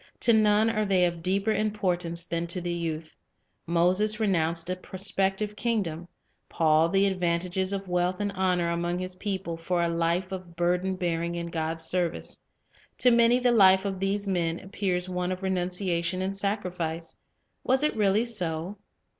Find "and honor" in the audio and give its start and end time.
8.19-8.67